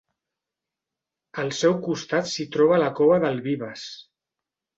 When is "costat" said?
1.89-2.31